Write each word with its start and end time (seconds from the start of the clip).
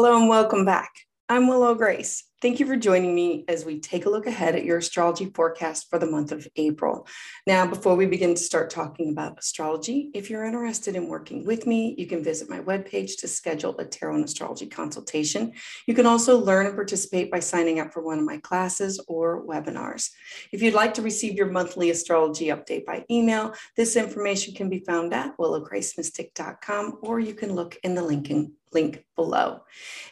Hello 0.00 0.16
and 0.16 0.28
welcome 0.28 0.64
back. 0.64 0.92
I'm 1.28 1.48
Willow 1.48 1.74
Grace. 1.74 2.22
Thank 2.40 2.60
you 2.60 2.66
for 2.66 2.76
joining 2.76 3.16
me 3.16 3.44
as 3.48 3.64
we 3.64 3.80
take 3.80 4.06
a 4.06 4.10
look 4.10 4.28
ahead 4.28 4.54
at 4.54 4.64
your 4.64 4.78
astrology 4.78 5.28
forecast 5.34 5.90
for 5.90 5.98
the 5.98 6.06
month 6.06 6.30
of 6.30 6.46
April. 6.54 7.08
Now, 7.48 7.66
before 7.66 7.96
we 7.96 8.06
begin 8.06 8.36
to 8.36 8.40
start 8.40 8.70
talking 8.70 9.10
about 9.10 9.40
astrology, 9.40 10.12
if 10.14 10.30
you're 10.30 10.44
interested 10.44 10.94
in 10.94 11.08
working 11.08 11.44
with 11.44 11.66
me, 11.66 11.96
you 11.98 12.06
can 12.06 12.22
visit 12.22 12.48
my 12.48 12.60
webpage 12.60 13.18
to 13.18 13.26
schedule 13.26 13.76
a 13.78 13.84
tarot 13.84 14.14
and 14.14 14.24
astrology 14.24 14.68
consultation. 14.68 15.52
You 15.88 15.94
can 15.94 16.06
also 16.06 16.38
learn 16.38 16.66
and 16.66 16.76
participate 16.76 17.28
by 17.28 17.40
signing 17.40 17.80
up 17.80 17.92
for 17.92 18.04
one 18.04 18.20
of 18.20 18.24
my 18.24 18.38
classes 18.38 19.00
or 19.08 19.44
webinars. 19.44 20.10
If 20.52 20.62
you'd 20.62 20.74
like 20.74 20.94
to 20.94 21.02
receive 21.02 21.34
your 21.34 21.50
monthly 21.50 21.90
astrology 21.90 22.46
update 22.46 22.86
by 22.86 23.04
email, 23.10 23.52
this 23.76 23.96
information 23.96 24.54
can 24.54 24.68
be 24.68 24.78
found 24.78 25.12
at 25.12 25.36
willowgracemystic.com 25.38 26.98
or 27.02 27.18
you 27.18 27.34
can 27.34 27.56
look 27.56 27.76
in 27.82 27.96
the 27.96 28.02
link 28.02 28.30
in 28.30 28.52
link 28.72 29.04
below. 29.16 29.62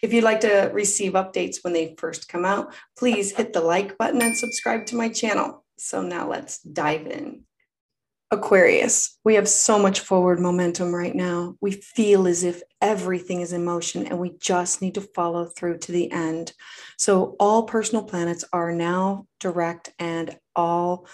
If 0.03 0.13
you'd 0.13 0.25
like 0.25 0.41
to 0.41 0.71
receive 0.73 1.13
updates 1.13 1.63
when 1.63 1.73
they 1.73 1.95
first 1.99 2.16
come 2.25 2.45
out, 2.45 2.75
please 2.97 3.35
hit 3.35 3.53
the 3.53 3.61
like 3.61 3.99
button 3.99 4.23
and 4.23 4.37
subscribe 4.37 4.87
to 4.87 4.97
my 4.97 5.09
channel. 5.09 5.65
So 5.79 6.03
now 6.03 6.29
let's 6.29 6.61
dive 6.61 7.07
in. 7.07 7.43
Aquarius, 8.33 9.19
we 9.25 9.35
have 9.35 9.49
so 9.49 9.79
much 9.79 10.01
forward 10.01 10.41
momentum 10.41 10.93
right 10.93 11.15
now. 11.15 11.55
We 11.61 11.71
feel 11.71 12.27
as 12.27 12.43
if 12.43 12.61
everything 12.81 13.41
is 13.41 13.53
in 13.53 13.65
motion 13.65 14.05
and 14.05 14.19
we 14.19 14.37
just 14.41 14.83
need 14.83 14.95
to 14.95 15.01
follow 15.01 15.45
through 15.45 15.79
to 15.79 15.93
the 15.93 16.11
end. 16.11 16.53
So, 16.99 17.37
all 17.39 17.63
personal 17.63 18.03
planets 18.03 18.45
are 18.53 18.73
now 18.73 19.27
direct 19.39 19.93
and 20.01 20.37
all 20.57 21.07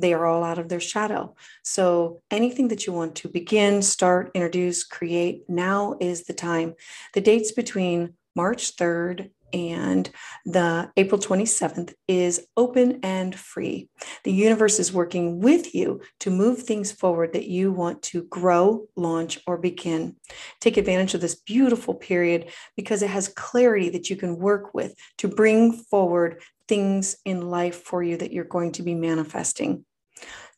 they 0.00 0.14
are 0.14 0.26
all 0.26 0.42
out 0.42 0.58
of 0.58 0.68
their 0.68 0.80
shadow. 0.80 1.34
So 1.62 2.22
anything 2.30 2.68
that 2.68 2.86
you 2.86 2.92
want 2.92 3.16
to 3.16 3.28
begin, 3.28 3.82
start, 3.82 4.30
introduce, 4.34 4.82
create, 4.82 5.44
now 5.48 5.96
is 6.00 6.24
the 6.24 6.32
time. 6.32 6.74
The 7.12 7.20
dates 7.20 7.52
between 7.52 8.14
March 8.34 8.76
3rd 8.76 9.30
and 9.52 10.10
the 10.44 10.90
April 10.96 11.20
27th 11.20 11.94
is 12.08 12.46
open 12.56 13.00
and 13.02 13.34
free. 13.34 13.88
The 14.24 14.32
universe 14.32 14.78
is 14.78 14.92
working 14.92 15.40
with 15.40 15.74
you 15.74 16.00
to 16.20 16.30
move 16.30 16.62
things 16.62 16.92
forward 16.92 17.32
that 17.32 17.48
you 17.48 17.72
want 17.72 18.02
to 18.02 18.24
grow, 18.24 18.86
launch, 18.96 19.38
or 19.46 19.58
begin. 19.58 20.16
Take 20.60 20.76
advantage 20.76 21.14
of 21.14 21.20
this 21.20 21.34
beautiful 21.34 21.94
period 21.94 22.50
because 22.76 23.02
it 23.02 23.10
has 23.10 23.28
clarity 23.28 23.90
that 23.90 24.10
you 24.10 24.16
can 24.16 24.38
work 24.38 24.74
with 24.74 24.94
to 25.18 25.28
bring 25.28 25.72
forward 25.72 26.42
things 26.68 27.16
in 27.24 27.50
life 27.50 27.82
for 27.82 28.02
you 28.02 28.16
that 28.16 28.32
you're 28.32 28.44
going 28.44 28.72
to 28.72 28.82
be 28.82 28.94
manifesting. 28.94 29.84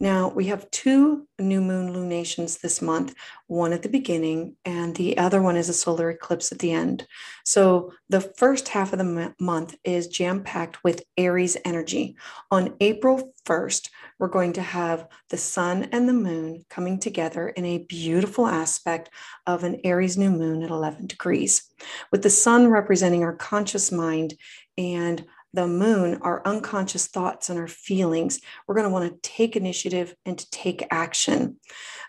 Now, 0.00 0.30
we 0.30 0.46
have 0.46 0.70
two 0.72 1.28
new 1.38 1.60
moon 1.60 1.92
lunations 1.92 2.58
this 2.58 2.82
month, 2.82 3.14
one 3.46 3.72
at 3.72 3.82
the 3.82 3.88
beginning, 3.88 4.56
and 4.64 4.96
the 4.96 5.16
other 5.16 5.40
one 5.40 5.56
is 5.56 5.68
a 5.68 5.72
solar 5.72 6.10
eclipse 6.10 6.50
at 6.50 6.58
the 6.58 6.72
end. 6.72 7.06
So, 7.44 7.92
the 8.08 8.20
first 8.20 8.68
half 8.68 8.92
of 8.92 8.98
the 8.98 9.34
month 9.38 9.76
is 9.84 10.08
jam 10.08 10.42
packed 10.42 10.82
with 10.82 11.04
Aries 11.16 11.56
energy. 11.64 12.16
On 12.50 12.74
April 12.80 13.32
1st, 13.46 13.90
we're 14.18 14.28
going 14.28 14.54
to 14.54 14.62
have 14.62 15.06
the 15.30 15.36
sun 15.36 15.88
and 15.92 16.08
the 16.08 16.12
moon 16.12 16.64
coming 16.68 16.98
together 16.98 17.50
in 17.50 17.64
a 17.64 17.84
beautiful 17.84 18.46
aspect 18.46 19.10
of 19.46 19.62
an 19.62 19.80
Aries 19.84 20.18
new 20.18 20.30
moon 20.30 20.62
at 20.64 20.70
11 20.70 21.06
degrees, 21.06 21.70
with 22.10 22.22
the 22.22 22.30
sun 22.30 22.68
representing 22.68 23.22
our 23.22 23.36
conscious 23.36 23.92
mind 23.92 24.34
and 24.76 25.24
the 25.54 25.66
moon, 25.66 26.18
our 26.22 26.42
unconscious 26.46 27.06
thoughts 27.06 27.50
and 27.50 27.58
our 27.58 27.68
feelings, 27.68 28.40
we're 28.66 28.74
going 28.74 28.86
to 28.86 28.90
want 28.90 29.10
to 29.10 29.28
take 29.30 29.56
initiative 29.56 30.14
and 30.24 30.38
to 30.38 30.50
take 30.50 30.86
action. 30.90 31.56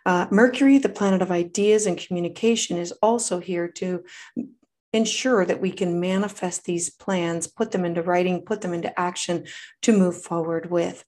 Uh, 0.05 0.27
Mercury, 0.31 0.77
the 0.77 0.89
planet 0.89 1.22
of 1.22 1.31
ideas 1.31 1.85
and 1.85 1.97
communication, 1.97 2.77
is 2.77 2.91
also 3.02 3.39
here 3.39 3.67
to 3.67 4.03
ensure 4.94 5.44
that 5.45 5.61
we 5.61 5.72
can 5.72 6.00
manifest 6.00 6.66
these 6.66 6.89
plans, 6.89 7.47
put 7.47 7.72
them 7.72 7.84
into 7.84 8.03
writing, 8.03 8.44
put 8.44 8.62
them 8.62 8.73
into 8.73 8.97
action 9.00 9.45
to 9.81 9.97
move 9.97 10.22
forward 10.22 10.69
with. 10.69 11.03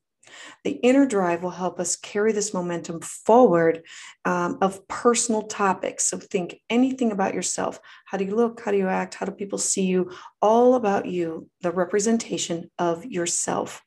The 0.64 0.72
inner 0.72 1.06
drive 1.06 1.44
will 1.44 1.52
help 1.52 1.80
us 1.80 1.96
carry 1.96 2.32
this 2.32 2.54
momentum 2.54 3.02
forward 3.02 3.84
um, 4.26 4.58
of 4.62 4.88
personal 4.88 5.44
topics. 5.44 6.06
So 6.06 6.18
think 6.18 6.62
anything 6.70 7.12
about 7.12 7.34
yourself. 7.34 7.80
How 8.06 8.18
do 8.18 8.26
you 8.26 8.36
look? 8.36 8.62
How 8.62 8.72
do 8.72 8.78
you 8.78 8.88
act? 8.88 9.16
How 9.16 9.26
do 9.26 9.32
people 9.32 9.60
see 9.60 9.86
you? 9.86 10.12
All 10.42 10.76
about 10.76 11.06
you, 11.06 11.50
the 11.62 11.72
representation 11.72 12.70
of 12.80 13.06
yourself. 13.06 13.82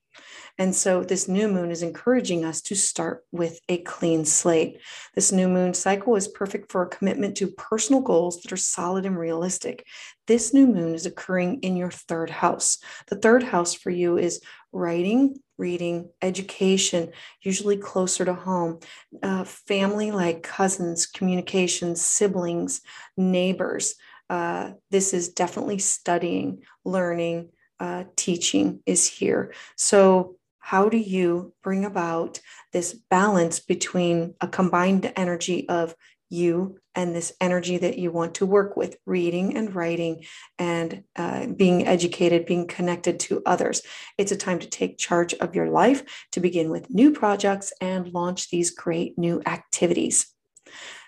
And 0.60 0.74
so 0.74 1.04
this 1.04 1.28
new 1.28 1.46
moon 1.46 1.70
is 1.70 1.82
encouraging 1.82 2.44
us 2.44 2.60
to 2.62 2.74
start 2.74 3.24
with 3.30 3.60
a 3.68 3.78
clean 3.78 4.24
slate. 4.24 4.80
This 5.14 5.30
new 5.30 5.48
moon 5.48 5.72
cycle 5.72 6.16
is 6.16 6.26
perfect 6.26 6.72
for 6.72 6.82
a 6.82 6.88
commitment 6.88 7.36
to 7.36 7.52
personal 7.52 8.00
goals 8.00 8.40
that 8.42 8.52
are 8.52 8.56
solid 8.56 9.06
and 9.06 9.16
realistic. 9.16 9.86
This 10.26 10.52
new 10.52 10.66
moon 10.66 10.94
is 10.94 11.06
occurring 11.06 11.60
in 11.60 11.76
your 11.76 11.92
third 11.92 12.30
house. 12.30 12.78
The 13.06 13.16
third 13.16 13.44
house 13.44 13.72
for 13.72 13.90
you 13.90 14.18
is 14.18 14.40
writing, 14.72 15.36
reading, 15.58 16.10
education, 16.22 17.10
usually 17.42 17.76
closer 17.76 18.24
to 18.24 18.34
home, 18.34 18.78
uh, 19.22 19.44
family 19.44 20.10
like 20.10 20.42
cousins, 20.42 21.06
communications, 21.06 22.00
siblings, 22.00 22.80
neighbors. 23.16 23.96
Uh, 24.30 24.72
this 24.90 25.12
is 25.12 25.30
definitely 25.30 25.78
studying, 25.78 26.62
learning, 26.84 27.50
uh, 27.80 28.04
teaching 28.16 28.80
is 28.86 29.06
here. 29.06 29.52
So 29.76 30.36
how 30.58 30.88
do 30.88 30.98
you 30.98 31.54
bring 31.62 31.84
about 31.84 32.40
this 32.72 32.92
balance 33.08 33.58
between 33.58 34.34
a 34.40 34.48
combined 34.48 35.10
energy 35.16 35.68
of 35.68 35.94
you 36.30 36.78
and 36.94 37.14
this 37.14 37.32
energy 37.40 37.78
that 37.78 37.98
you 37.98 38.10
want 38.10 38.34
to 38.34 38.46
work 38.46 38.76
with 38.76 38.96
reading 39.06 39.56
and 39.56 39.74
writing 39.74 40.24
and 40.58 41.04
uh, 41.16 41.46
being 41.46 41.86
educated 41.86 42.46
being 42.46 42.66
connected 42.66 43.20
to 43.20 43.42
others. 43.46 43.82
It's 44.16 44.32
a 44.32 44.36
time 44.36 44.58
to 44.58 44.68
take 44.68 44.98
charge 44.98 45.34
of 45.34 45.54
your 45.54 45.68
life 45.68 46.26
to 46.32 46.40
begin 46.40 46.70
with 46.70 46.90
new 46.90 47.12
projects 47.12 47.72
and 47.80 48.12
launch 48.12 48.50
these 48.50 48.70
great 48.70 49.18
new 49.18 49.42
activities. 49.46 50.32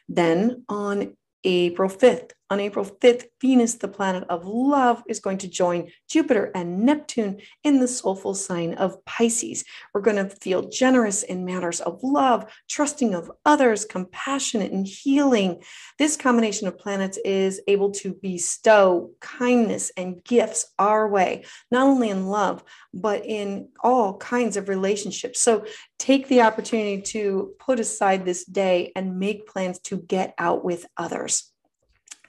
Then 0.09 0.65
on 0.69 1.17
april 1.43 1.89
5th 1.89 2.33
on 2.51 2.59
April 2.59 2.85
5th, 2.85 3.27
Venus, 3.41 3.75
the 3.75 3.87
planet 3.87 4.25
of 4.29 4.45
love, 4.45 5.03
is 5.09 5.21
going 5.21 5.39
to 5.39 5.49
join 5.49 5.89
Jupiter 6.09 6.51
and 6.55 6.81
Neptune 6.81 7.41
in 7.63 7.79
the 7.79 7.87
soulful 7.87 8.35
sign 8.35 8.75
of 8.75 9.05
Pisces. 9.05 9.65
We're 9.95 10.01
going 10.01 10.17
to 10.17 10.29
feel 10.29 10.69
generous 10.69 11.23
in 11.23 11.45
matters 11.45 11.81
of 11.81 12.01
love, 12.03 12.51
trusting 12.69 13.15
of 13.15 13.31
others, 13.47 13.85
compassionate 13.85 14.73
and 14.73 14.87
healing. 14.87 15.63
This 15.99 16.17
combination 16.17 16.67
of 16.67 16.77
planets 16.77 17.19
is 17.25 17.61
able 17.69 17.93
to 17.93 18.15
bestow 18.15 19.13
kindness 19.21 19.93
and 19.97 20.23
gifts 20.25 20.67
our 20.79 21.09
way, 21.09 21.45
not 21.71 21.87
only 21.87 22.11
in 22.11 22.27
love, 22.27 22.65
but 22.93 23.25
in 23.25 23.69
all 23.83 24.17
kinds 24.17 24.57
of 24.57 24.69
relationships. 24.69 25.41
So 25.41 25.65
take 25.99 26.27
the 26.27 26.43
opportunity 26.43 27.03
to 27.03 27.55
put 27.61 27.79
aside 27.79 28.25
this 28.25 28.45
day 28.45 28.91
and 28.97 29.21
make 29.21 29.47
plans 29.47 29.79
to 29.81 29.99
get 29.99 30.35
out 30.37 30.65
with 30.65 30.87
others. 30.97 31.50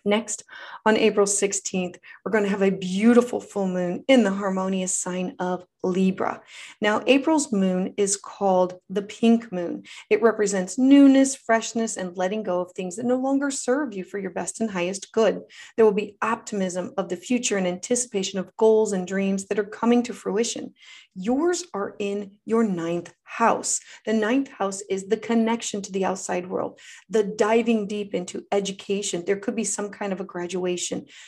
Next, 0.03 0.43
on 0.85 0.97
April 0.97 1.27
16th, 1.27 1.97
we're 2.23 2.31
going 2.31 2.43
to 2.43 2.49
have 2.49 2.61
a 2.61 2.71
beautiful 2.71 3.39
full 3.39 3.67
moon 3.67 4.03
in 4.07 4.23
the 4.23 4.31
harmonious 4.31 4.95
sign 4.95 5.35
of 5.39 5.65
Libra. 5.83 6.41
Now, 6.79 7.01
April's 7.07 7.51
moon 7.51 7.93
is 7.97 8.17
called 8.17 8.79
the 8.89 9.01
pink 9.01 9.51
moon. 9.51 9.83
It 10.09 10.21
represents 10.21 10.77
newness, 10.77 11.35
freshness, 11.35 11.97
and 11.97 12.15
letting 12.15 12.43
go 12.43 12.61
of 12.61 12.71
things 12.71 12.95
that 12.95 13.05
no 13.05 13.15
longer 13.15 13.49
serve 13.49 13.93
you 13.93 14.03
for 14.03 14.19
your 14.19 14.31
best 14.31 14.61
and 14.61 14.69
highest 14.69 15.11
good. 15.11 15.41
There 15.75 15.85
will 15.85 15.91
be 15.91 16.17
optimism 16.21 16.93
of 16.97 17.09
the 17.09 17.15
future 17.15 17.57
and 17.57 17.67
anticipation 17.67 18.39
of 18.39 18.55
goals 18.57 18.93
and 18.93 19.07
dreams 19.07 19.47
that 19.47 19.59
are 19.59 19.63
coming 19.63 20.03
to 20.03 20.13
fruition. 20.13 20.73
Yours 21.15 21.65
are 21.73 21.95
in 21.99 22.31
your 22.45 22.63
ninth 22.63 23.13
house. 23.23 23.79
The 24.05 24.13
ninth 24.13 24.49
house 24.49 24.81
is 24.89 25.07
the 25.07 25.17
connection 25.17 25.81
to 25.83 25.91
the 25.91 26.05
outside 26.05 26.47
world, 26.47 26.79
the 27.09 27.23
diving 27.23 27.87
deep 27.87 28.13
into 28.13 28.45
education. 28.51 29.23
There 29.25 29.37
could 29.37 29.55
be 29.55 29.63
some 29.63 29.89
kind 29.89 30.13
of 30.13 30.19
a 30.19 30.25
graduation, 30.25 30.70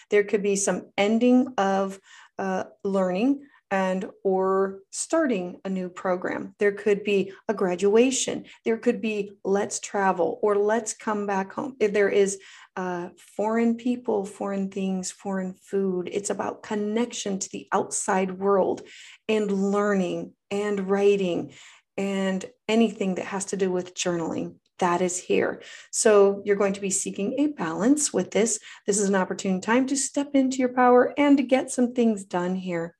there 0.10 0.24
could 0.24 0.44
be 0.44 0.56
some 0.56 0.88
ending 0.98 1.54
of 1.58 2.00
uh, 2.40 2.66
learning 2.84 3.46
and 3.72 4.06
or 4.24 4.82
starting 4.92 5.60
a 5.66 5.70
new 5.70 5.90
program. 5.90 6.54
There 6.60 6.74
could 6.74 7.04
be 7.04 7.34
a 7.48 7.56
graduation. 7.56 8.46
There 8.66 8.78
could 8.78 9.02
be 9.02 9.32
let's 9.44 9.80
travel 9.80 10.40
or 10.44 10.56
let's 10.56 10.94
come 10.94 11.26
back 11.26 11.54
home. 11.54 11.76
If 11.80 11.92
there 11.92 12.10
is 12.10 12.40
uh, 12.76 13.10
foreign 13.18 13.76
people 13.76 14.26
foreign 14.26 14.70
things 14.72 15.12
foreign 15.12 15.54
food 15.54 16.10
it's 16.12 16.32
about 16.32 16.64
connection 16.64 17.38
to 17.38 17.48
the 17.52 17.68
outside 17.72 18.40
world 18.40 18.82
and 19.30 19.52
learning 19.52 20.34
and 20.50 20.90
writing 20.90 21.54
and 21.98 22.44
anything 22.68 23.16
that 23.16 23.26
has 23.26 23.46
to 23.46 23.58
do 23.58 23.72
with 23.72 23.94
journaling 23.94 24.56
that 24.80 25.02
is 25.02 25.20
here. 25.20 25.62
So 25.92 26.42
you're 26.46 26.56
going 26.56 26.74
to 26.74 26.82
be 26.82 26.90
seeking 26.90 27.40
a 27.40 27.48
balance 27.48 28.14
with 28.14 28.32
this. 28.32 28.60
This 28.86 29.00
is 29.00 29.10
an 29.10 29.16
opportune 29.16 29.62
time 29.62 29.86
to 29.88 29.96
step 29.96 30.32
into 30.34 30.58
your 30.58 30.74
power 30.74 31.14
and 31.18 31.38
to 31.38 31.44
get 31.44 31.72
some 31.72 31.94
things 31.94 32.24
done 32.24 32.56
here. 32.56 32.96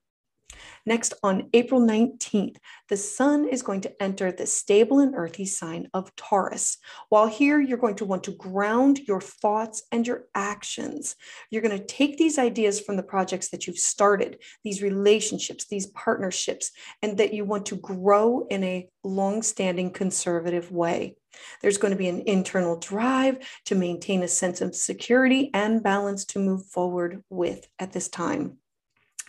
Next, 0.86 1.14
on 1.24 1.50
April 1.54 1.80
19th, 1.80 2.58
the 2.90 2.98
sun 2.98 3.48
is 3.48 3.62
going 3.62 3.82
to 3.82 4.04
enter 4.04 4.32
the 4.32 4.46
stable 4.46 5.00
and 5.00 5.16
earthy 5.16 5.46
sign 5.46 5.88
of 5.94 6.14
Taurus. 6.16 6.78
While 7.10 7.28
here, 7.28 7.60
you're 7.60 7.78
going 7.78 7.96
to 7.96 8.06
want 8.06 8.26
to 8.26 8.36
ground 8.36 9.00
your 9.08 9.22
thoughts 9.22 9.84
and 9.92 10.06
your 10.06 10.26
actions. 10.36 11.16
You're 11.50 11.62
going 11.62 11.78
to 11.78 11.86
take 11.86 12.18
these 12.18 12.38
ideas 12.38 12.82
from 12.82 12.98
the 12.98 13.04
projects 13.04 13.50
that 13.50 13.66
you've 13.66 13.78
started, 13.78 14.40
these 14.64 14.82
relationships, 14.82 15.66
these 15.68 15.88
partnerships, 15.88 16.72
and 17.02 17.18
that 17.18 17.34
you 17.34 17.46
want 17.46 17.66
to 17.68 17.78
grow 17.78 18.46
in 18.50 18.64
a 18.64 18.90
long 19.04 19.42
standing 19.42 19.92
conservative 19.92 20.72
way. 20.72 21.16
There's 21.62 21.78
going 21.78 21.92
to 21.92 21.98
be 21.98 22.10
an 22.10 22.24
internal 22.26 22.78
drive 22.78 23.38
to 23.66 23.76
maintain 23.76 24.24
a 24.24 24.28
sense 24.28 24.62
of 24.62 24.76
security 24.76 25.50
and 25.54 25.84
balance 25.84 26.26
to 26.26 26.40
move 26.40 26.66
forward 26.66 27.24
with 27.30 27.68
at 27.80 27.92
this 27.92 28.10
time. 28.10 28.58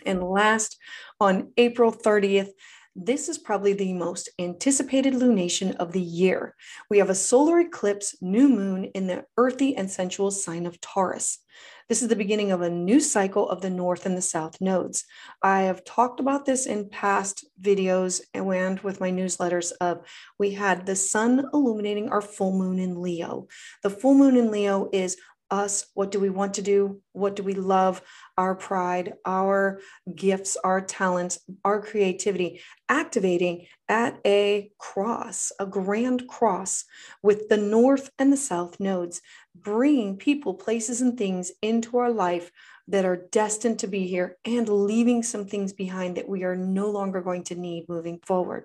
And 0.06 0.22
last, 0.22 0.76
on 1.20 1.52
April 1.56 1.92
30th, 1.92 2.50
this 2.96 3.28
is 3.28 3.38
probably 3.38 3.72
the 3.72 3.92
most 3.92 4.30
anticipated 4.38 5.14
lunation 5.14 5.74
of 5.76 5.92
the 5.92 6.00
year. 6.00 6.54
We 6.88 6.98
have 6.98 7.10
a 7.10 7.14
solar 7.14 7.60
eclipse 7.60 8.16
new 8.20 8.48
moon 8.48 8.84
in 8.94 9.06
the 9.06 9.24
earthy 9.36 9.76
and 9.76 9.90
sensual 9.90 10.30
sign 10.30 10.66
of 10.66 10.80
Taurus. 10.80 11.38
This 11.88 12.02
is 12.02 12.08
the 12.08 12.16
beginning 12.16 12.50
of 12.50 12.62
a 12.62 12.70
new 12.70 12.98
cycle 12.98 13.48
of 13.48 13.60
the 13.60 13.68
north 13.68 14.06
and 14.06 14.16
the 14.16 14.22
south 14.22 14.60
nodes. 14.60 15.04
I 15.42 15.62
have 15.62 15.84
talked 15.84 16.18
about 16.18 16.46
this 16.46 16.66
in 16.66 16.88
past 16.88 17.44
videos 17.60 18.22
and 18.32 18.80
with 18.80 19.00
my 19.00 19.10
newsletters 19.10 19.72
of 19.80 20.00
we 20.38 20.52
had 20.52 20.86
the 20.86 20.96
sun 20.96 21.44
illuminating 21.52 22.08
our 22.08 22.22
full 22.22 22.56
moon 22.56 22.78
in 22.78 23.02
Leo. 23.02 23.48
The 23.82 23.90
full 23.90 24.14
moon 24.14 24.36
in 24.36 24.50
Leo 24.50 24.88
is 24.92 25.18
us? 25.50 25.86
What 25.94 26.10
do 26.10 26.20
we 26.20 26.30
want 26.30 26.54
to 26.54 26.62
do? 26.62 27.00
What 27.12 27.36
do 27.36 27.42
we 27.42 27.54
love? 27.54 28.02
Our 28.36 28.54
pride 28.54 29.14
our 29.24 29.80
gifts 30.14 30.56
our 30.64 30.80
talents 30.80 31.38
our 31.64 31.80
creativity 31.80 32.60
activating 32.88 33.66
at 33.88 34.18
a 34.26 34.70
cross 34.78 35.52
a 35.60 35.66
grand 35.66 36.26
cross 36.26 36.84
with 37.22 37.48
the 37.48 37.56
north 37.56 38.10
and 38.18 38.32
the 38.32 38.36
south 38.36 38.80
nodes 38.80 39.20
bringing 39.54 40.16
people 40.16 40.54
places 40.54 41.00
and 41.00 41.16
things 41.16 41.52
into 41.62 41.98
our 41.98 42.10
life 42.10 42.50
that 42.88 43.04
are 43.04 43.28
destined 43.30 43.78
to 43.78 43.86
be 43.86 44.06
here 44.06 44.36
and 44.44 44.68
leaving 44.68 45.22
some 45.22 45.46
things 45.46 45.72
behind 45.72 46.16
that 46.16 46.28
we 46.28 46.44
are 46.44 46.56
no 46.56 46.90
longer 46.90 47.20
going 47.20 47.44
to 47.44 47.54
need 47.54 47.88
moving 47.88 48.18
forward. 48.26 48.64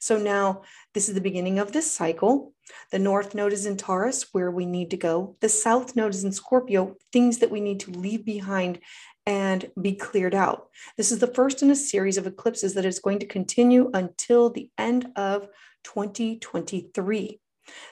So 0.00 0.18
now 0.18 0.62
this 0.94 1.08
is 1.08 1.14
the 1.14 1.20
beginning 1.20 1.58
of 1.58 1.72
this 1.72 1.90
cycle. 1.90 2.52
The 2.92 2.98
north 2.98 3.34
node 3.34 3.52
is 3.52 3.66
in 3.66 3.76
Taurus, 3.76 4.26
where 4.32 4.50
we 4.50 4.66
need 4.66 4.90
to 4.90 4.96
go. 4.96 5.36
The 5.40 5.48
south 5.48 5.96
node 5.96 6.14
is 6.14 6.24
in 6.24 6.32
Scorpio, 6.32 6.96
things 7.12 7.38
that 7.38 7.50
we 7.50 7.60
need 7.60 7.80
to 7.80 7.90
leave 7.90 8.24
behind 8.24 8.80
and 9.26 9.70
be 9.80 9.92
cleared 9.94 10.34
out. 10.34 10.68
This 10.96 11.10
is 11.10 11.18
the 11.18 11.26
first 11.26 11.62
in 11.62 11.70
a 11.70 11.76
series 11.76 12.16
of 12.16 12.26
eclipses 12.26 12.74
that 12.74 12.84
is 12.84 13.00
going 13.00 13.18
to 13.18 13.26
continue 13.26 13.90
until 13.92 14.50
the 14.50 14.70
end 14.78 15.08
of 15.16 15.48
2023. 15.84 17.40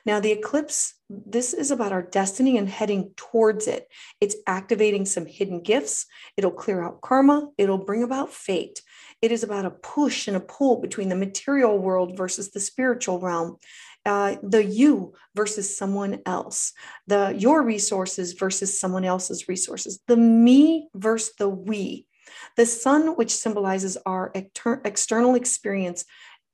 Now, 0.06 0.20
the 0.20 0.30
eclipse, 0.30 0.94
this 1.08 1.52
is 1.52 1.72
about 1.72 1.92
our 1.92 2.02
destiny 2.02 2.56
and 2.56 2.68
heading 2.68 3.12
towards 3.16 3.66
it. 3.66 3.88
It's 4.20 4.36
activating 4.46 5.04
some 5.04 5.26
hidden 5.26 5.62
gifts. 5.62 6.06
It'll 6.36 6.52
clear 6.52 6.84
out 6.84 7.00
karma. 7.00 7.48
It'll 7.58 7.78
bring 7.78 8.04
about 8.04 8.32
fate. 8.32 8.82
It 9.20 9.32
is 9.32 9.42
about 9.42 9.64
a 9.64 9.70
push 9.70 10.28
and 10.28 10.36
a 10.36 10.40
pull 10.40 10.80
between 10.80 11.08
the 11.08 11.16
material 11.16 11.78
world 11.78 12.16
versus 12.16 12.50
the 12.50 12.60
spiritual 12.60 13.20
realm. 13.20 13.56
Uh, 14.06 14.36
the 14.42 14.62
you 14.62 15.14
versus 15.34 15.76
someone 15.76 16.20
else, 16.26 16.72
the 17.06 17.34
your 17.38 17.62
resources 17.62 18.34
versus 18.34 18.78
someone 18.78 19.04
else's 19.04 19.48
resources, 19.48 20.00
the 20.08 20.16
me 20.16 20.88
versus 20.94 21.34
the 21.38 21.48
we. 21.48 22.06
The 22.56 22.66
sun, 22.66 23.16
which 23.16 23.34
symbolizes 23.34 23.96
our 24.06 24.30
exter- 24.34 24.80
external 24.84 25.34
experience 25.34 26.04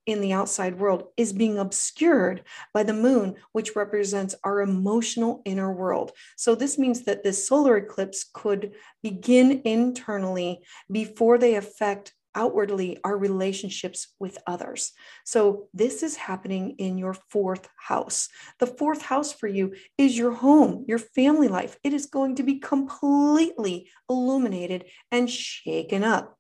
in 0.06 0.20
the 0.20 0.32
outside 0.32 0.78
world, 0.78 1.04
is 1.16 1.32
being 1.32 1.58
obscured 1.58 2.44
by 2.72 2.82
the 2.82 2.92
moon, 2.92 3.36
which 3.52 3.76
represents 3.76 4.34
our 4.44 4.60
emotional 4.60 5.42
inner 5.44 5.72
world. 5.72 6.12
So, 6.36 6.54
this 6.54 6.78
means 6.78 7.02
that 7.02 7.22
this 7.22 7.46
solar 7.46 7.76
eclipse 7.76 8.24
could 8.32 8.72
begin 9.02 9.62
internally 9.64 10.60
before 10.90 11.38
they 11.38 11.54
affect 11.54 12.14
outwardly 12.34 12.98
our 13.04 13.16
relationships 13.16 14.14
with 14.18 14.38
others. 14.46 14.92
So, 15.24 15.68
this 15.74 16.02
is 16.02 16.16
happening 16.16 16.76
in 16.78 16.98
your 16.98 17.14
fourth 17.14 17.68
house. 17.76 18.28
The 18.58 18.66
fourth 18.66 19.02
house 19.02 19.32
for 19.32 19.48
you 19.48 19.74
is 19.98 20.16
your 20.16 20.32
home, 20.32 20.84
your 20.88 20.98
family 20.98 21.48
life. 21.48 21.76
It 21.82 21.92
is 21.92 22.06
going 22.06 22.36
to 22.36 22.42
be 22.42 22.58
completely 22.58 23.88
illuminated 24.08 24.84
and 25.10 25.30
shaken 25.30 26.04
up. 26.04 26.36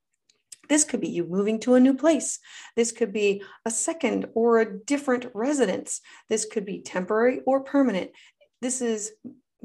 This 0.70 0.84
could 0.84 1.00
be 1.00 1.08
you 1.08 1.26
moving 1.26 1.58
to 1.60 1.74
a 1.74 1.80
new 1.80 1.94
place. 1.94 2.38
This 2.76 2.92
could 2.92 3.12
be 3.12 3.42
a 3.66 3.70
second 3.70 4.26
or 4.34 4.60
a 4.60 4.78
different 4.78 5.26
residence. 5.34 6.00
This 6.28 6.44
could 6.44 6.64
be 6.64 6.80
temporary 6.80 7.40
or 7.44 7.64
permanent. 7.64 8.12
This 8.62 8.80
is 8.80 9.12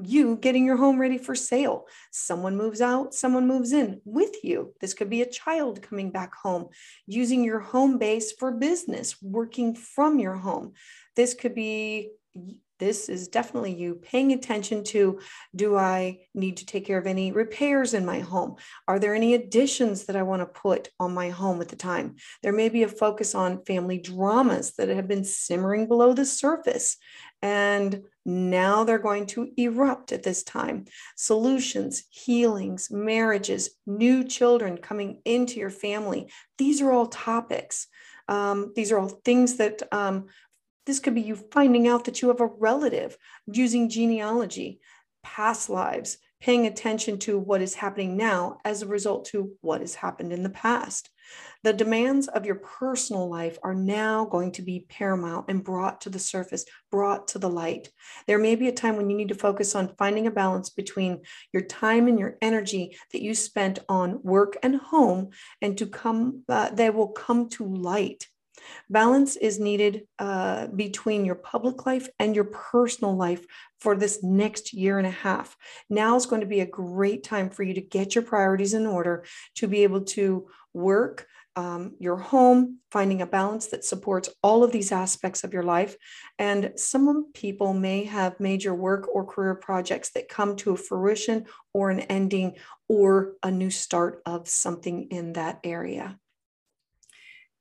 you 0.03 0.37
getting 0.37 0.65
your 0.65 0.77
home 0.77 0.99
ready 0.99 1.17
for 1.17 1.35
sale. 1.35 1.85
Someone 2.11 2.55
moves 2.55 2.81
out, 2.81 3.13
someone 3.13 3.47
moves 3.47 3.71
in 3.71 4.01
with 4.05 4.43
you. 4.43 4.73
This 4.81 4.93
could 4.93 5.09
be 5.09 5.21
a 5.21 5.29
child 5.29 5.81
coming 5.81 6.11
back 6.11 6.35
home, 6.35 6.67
using 7.07 7.43
your 7.43 7.59
home 7.59 7.97
base 7.97 8.33
for 8.33 8.51
business, 8.51 9.15
working 9.21 9.75
from 9.75 10.19
your 10.19 10.35
home. 10.35 10.73
This 11.15 11.33
could 11.33 11.55
be 11.55 12.11
this 12.79 13.09
is 13.09 13.27
definitely 13.27 13.73
you 13.73 13.95
paying 13.95 14.31
attention 14.33 14.83
to 14.85 15.19
do 15.55 15.75
I 15.75 16.19
need 16.33 16.57
to 16.57 16.65
take 16.65 16.85
care 16.85 16.97
of 16.97 17.07
any 17.07 17.31
repairs 17.31 17.93
in 17.93 18.05
my 18.05 18.19
home? 18.19 18.55
Are 18.87 18.99
there 18.99 19.15
any 19.15 19.33
additions 19.33 20.05
that 20.05 20.15
I 20.15 20.23
want 20.23 20.41
to 20.41 20.45
put 20.45 20.89
on 20.99 21.13
my 21.13 21.29
home 21.29 21.61
at 21.61 21.69
the 21.69 21.75
time? 21.75 22.15
There 22.43 22.53
may 22.53 22.69
be 22.69 22.83
a 22.83 22.87
focus 22.87 23.35
on 23.35 23.63
family 23.65 23.97
dramas 23.97 24.73
that 24.77 24.89
have 24.89 25.07
been 25.07 25.23
simmering 25.23 25.87
below 25.87 26.13
the 26.13 26.25
surface. 26.25 26.97
And 27.41 28.03
now 28.25 28.83
they're 28.83 28.97
going 28.97 29.27
to 29.27 29.51
erupt 29.55 30.11
at 30.11 30.23
this 30.23 30.43
time. 30.43 30.85
Solutions, 31.15 32.03
healings, 32.09 32.89
marriages, 32.89 33.69
new 33.85 34.23
children 34.23 34.77
coming 34.77 35.21
into 35.25 35.59
your 35.59 35.69
family. 35.69 36.31
These 36.57 36.81
are 36.81 36.91
all 36.91 37.07
topics. 37.07 37.87
Um, 38.27 38.73
these 38.75 38.91
are 38.91 38.97
all 38.97 39.09
things 39.09 39.57
that 39.57 39.83
um, 39.91 40.25
this 40.85 40.99
could 40.99 41.15
be 41.15 41.21
you 41.21 41.35
finding 41.35 41.87
out 41.87 42.05
that 42.05 42.21
you 42.21 42.27
have 42.29 42.41
a 42.41 42.45
relative 42.45 43.17
using 43.47 43.89
genealogy, 43.89 44.79
past 45.23 45.69
lives, 45.69 46.17
paying 46.41 46.67
attention 46.67 47.17
to 47.17 47.39
what 47.39 47.61
is 47.61 47.73
happening 47.73 48.15
now 48.15 48.59
as 48.63 48.81
a 48.81 48.87
result 48.87 49.25
to 49.25 49.51
what 49.61 49.81
has 49.81 49.95
happened 49.95 50.31
in 50.31 50.43
the 50.43 50.49
past. 50.49 51.09
The 51.63 51.73
demands 51.73 52.27
of 52.27 52.45
your 52.45 52.55
personal 52.55 53.27
life 53.27 53.57
are 53.63 53.73
now 53.73 54.25
going 54.25 54.51
to 54.51 54.61
be 54.61 54.85
paramount 54.87 55.45
and 55.49 55.63
brought 55.63 56.01
to 56.01 56.11
the 56.11 56.19
surface, 56.19 56.65
brought 56.91 57.29
to 57.29 57.39
the 57.39 57.49
light. 57.49 57.89
There 58.27 58.37
may 58.37 58.55
be 58.55 58.67
a 58.67 58.71
time 58.71 58.95
when 58.95 59.09
you 59.09 59.17
need 59.17 59.29
to 59.29 59.35
focus 59.35 59.73
on 59.73 59.95
finding 59.97 60.27
a 60.27 60.31
balance 60.31 60.69
between 60.69 61.21
your 61.51 61.63
time 61.63 62.07
and 62.07 62.19
your 62.19 62.37
energy 62.43 62.95
that 63.11 63.23
you 63.23 63.33
spent 63.33 63.79
on 63.89 64.21
work 64.21 64.57
and 64.61 64.75
home, 64.75 65.29
and 65.61 65.75
to 65.79 65.87
come, 65.87 66.43
uh, 66.47 66.69
they 66.69 66.91
will 66.91 67.07
come 67.07 67.49
to 67.49 67.65
light 67.65 68.27
Balance 68.89 69.35
is 69.35 69.59
needed 69.59 70.07
uh, 70.19 70.67
between 70.67 71.25
your 71.25 71.35
public 71.35 71.85
life 71.85 72.07
and 72.19 72.35
your 72.35 72.45
personal 72.45 73.15
life 73.15 73.45
for 73.79 73.95
this 73.95 74.23
next 74.23 74.73
year 74.73 74.97
and 74.97 75.07
a 75.07 75.11
half. 75.11 75.55
Now 75.89 76.15
is 76.15 76.25
going 76.25 76.41
to 76.41 76.47
be 76.47 76.61
a 76.61 76.65
great 76.65 77.23
time 77.23 77.49
for 77.49 77.63
you 77.63 77.73
to 77.73 77.81
get 77.81 78.15
your 78.15 78.23
priorities 78.23 78.73
in 78.73 78.85
order 78.85 79.25
to 79.55 79.67
be 79.67 79.83
able 79.83 80.01
to 80.01 80.47
work. 80.73 81.27
Um, 81.57 81.95
your 81.99 82.17
home, 82.17 82.79
finding 82.91 83.21
a 83.21 83.25
balance 83.25 83.67
that 83.67 83.85
supports 83.85 84.27
all 84.43 84.65
of 84.65 84.73
these 84.73 84.91
aspects 84.91 85.45
of 85.45 85.53
your 85.53 85.63
life. 85.63 85.95
And 86.37 86.73
some 86.75 87.31
people 87.31 87.71
may 87.71 88.03
have 88.03 88.41
major 88.41 88.75
work 88.75 89.07
or 89.07 89.25
career 89.25 89.55
projects 89.55 90.09
that 90.11 90.27
come 90.27 90.57
to 90.57 90.73
a 90.73 90.77
fruition 90.77 91.45
or 91.73 91.91
an 91.91 92.01
ending 92.01 92.55
or 92.89 93.35
a 93.41 93.51
new 93.51 93.69
start 93.69 94.21
of 94.25 94.49
something 94.49 95.07
in 95.11 95.31
that 95.33 95.61
area. 95.63 96.19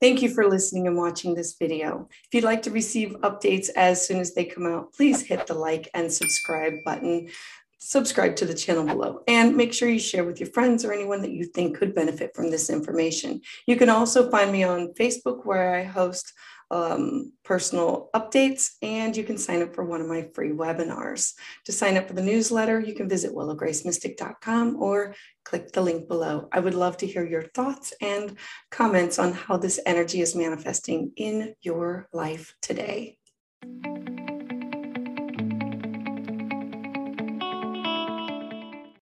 Thank 0.04 0.20
you 0.20 0.28
for 0.28 0.46
listening 0.46 0.87
and 0.87 0.99
watching 0.99 1.34
this 1.34 1.56
video. 1.58 2.11
If 2.26 2.34
you'd 2.34 2.44
like 2.44 2.61
to 2.64 2.70
receive 2.70 3.16
updates 3.23 3.70
as 3.75 4.06
soon 4.06 4.20
as 4.20 4.34
they 4.34 4.44
come 4.44 4.66
out, 4.66 4.92
please 4.92 5.23
hit 5.23 5.46
the 5.46 5.54
like 5.54 5.88
and 5.94 6.12
subscribe 6.12 6.75
button. 6.84 7.30
Subscribe 7.78 8.37
to 8.37 8.44
the 8.44 8.52
channel 8.52 8.84
below 8.84 9.23
and 9.26 9.56
make 9.56 9.73
sure 9.73 9.88
you 9.88 9.99
share 9.99 10.25
with 10.25 10.38
your 10.40 10.50
friends 10.50 10.84
or 10.84 10.92
anyone 10.92 11.23
that 11.23 11.30
you 11.30 11.46
think 11.46 11.78
could 11.78 11.94
benefit 11.94 12.37
from 12.37 12.50
this 12.50 12.68
information. 12.68 13.40
You 13.66 13.76
can 13.76 13.88
also 13.88 14.30
find 14.30 14.52
me 14.52 14.62
on 14.62 14.92
Facebook 14.92 15.46
where 15.46 15.75
I 15.75 15.84
host 15.84 16.34
um, 16.71 17.33
personal 17.44 18.11
updates, 18.14 18.73
and 18.83 19.16
you 19.16 19.25
can 19.25 19.38
sign 19.38 19.62
up 19.62 19.75
for 19.75 19.85
one 19.85 20.00
of 20.00 20.09
my 20.09 20.28
free 20.35 20.50
webinars. 20.50 21.35
To 21.66 21.73
sign 21.73 21.97
up 21.97 22.09
for 22.09 22.14
the 22.14 22.23
newsletter, 22.23 22.80
you 22.80 22.94
can 22.94 23.09
visit 23.09 23.35
willowgracemystic.com 23.35 24.83
or 24.83 25.14
click 25.44 25.73
the 25.73 25.83
link 25.83 26.09
below. 26.09 26.49
I 26.52 26.61
would 26.61 26.75
love 26.75 26.97
to 26.99 27.06
hear 27.06 27.26
your 27.26 27.44
thoughts 27.54 27.92
and 28.00 28.37
comments 28.71 29.18
on 29.18 29.33
how 29.33 29.56
this 29.56 29.80
energy 29.87 30.21
is 30.21 30.35
manifesting 30.35 31.12
in 31.16 31.54
your 31.62 32.09
life 32.12 32.54
today. 32.62 33.18